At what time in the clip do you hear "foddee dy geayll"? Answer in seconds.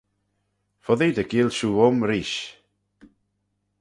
0.83-1.55